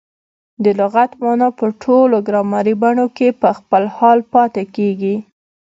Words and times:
د 0.63 0.65
لغت 0.79 1.11
مانا 1.21 1.49
په 1.59 1.65
ټولو 1.83 2.17
ګرامري 2.27 2.73
بڼو 2.81 3.05
کښي 3.17 3.29
په 3.41 3.49
خپل 3.57 3.83
حال 3.95 4.19
پاته 4.31 4.63
کیږي. 4.75 5.15